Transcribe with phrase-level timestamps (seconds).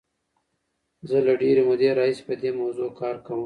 [1.09, 3.39] زه له ډېرې مودې راهیسې په دې موضوع کار کوم.